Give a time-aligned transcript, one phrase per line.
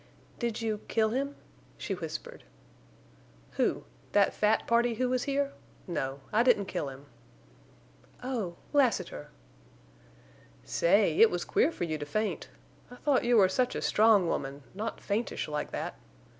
[0.39, 1.35] "Did—you—kill—him?"
[1.77, 2.43] she whispered.
[3.51, 3.83] "Who?
[4.13, 5.53] That fat party who was here?
[5.85, 6.21] No.
[6.33, 7.05] I didn't kill him."
[8.23, 8.55] "Oh!...
[8.73, 9.29] Lassiter!"
[10.63, 11.19] "Say!
[11.19, 12.49] It was queer for you to faint.
[12.89, 15.93] I thought you were such a strong woman, not faintish like that.